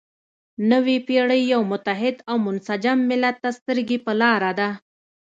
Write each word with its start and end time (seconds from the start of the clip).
نوې 0.71 0.97
پېړۍ 1.07 1.41
یو 1.53 1.61
متحد 1.71 2.15
او 2.29 2.35
منسجم 2.45 2.99
ملت 3.09 3.35
ته 3.43 3.49
سترګې 3.59 3.97
په 4.05 4.13
لاره 4.21 4.51
ده. 4.59 4.69